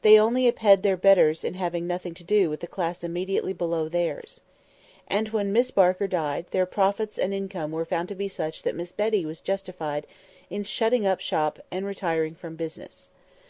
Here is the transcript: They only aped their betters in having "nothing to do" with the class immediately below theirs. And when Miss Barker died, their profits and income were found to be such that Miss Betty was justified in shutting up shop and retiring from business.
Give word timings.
They 0.00 0.18
only 0.18 0.46
aped 0.46 0.80
their 0.82 0.96
betters 0.96 1.44
in 1.44 1.52
having 1.52 1.86
"nothing 1.86 2.14
to 2.14 2.24
do" 2.24 2.48
with 2.48 2.60
the 2.60 2.66
class 2.66 3.04
immediately 3.04 3.52
below 3.52 3.86
theirs. 3.86 4.40
And 5.08 5.28
when 5.28 5.52
Miss 5.52 5.70
Barker 5.70 6.06
died, 6.06 6.46
their 6.52 6.64
profits 6.64 7.18
and 7.18 7.34
income 7.34 7.70
were 7.70 7.84
found 7.84 8.08
to 8.08 8.14
be 8.14 8.28
such 8.28 8.62
that 8.62 8.74
Miss 8.74 8.92
Betty 8.92 9.26
was 9.26 9.42
justified 9.42 10.06
in 10.48 10.64
shutting 10.64 11.04
up 11.04 11.20
shop 11.20 11.58
and 11.70 11.84
retiring 11.84 12.34
from 12.34 12.56
business. 12.56 13.10